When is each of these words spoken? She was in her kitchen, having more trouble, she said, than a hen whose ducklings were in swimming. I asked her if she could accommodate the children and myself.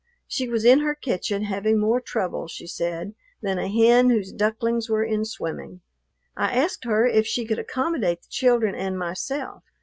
She 0.27 0.47
was 0.47 0.65
in 0.65 0.79
her 0.79 0.95
kitchen, 0.95 1.43
having 1.43 1.77
more 1.79 2.01
trouble, 2.01 2.47
she 2.47 2.65
said, 2.65 3.13
than 3.43 3.59
a 3.59 3.67
hen 3.67 4.09
whose 4.09 4.31
ducklings 4.31 4.89
were 4.89 5.03
in 5.03 5.25
swimming. 5.25 5.81
I 6.35 6.57
asked 6.57 6.85
her 6.85 7.05
if 7.05 7.27
she 7.27 7.45
could 7.45 7.59
accommodate 7.59 8.23
the 8.23 8.27
children 8.29 8.73
and 8.73 8.97
myself. 8.97 9.61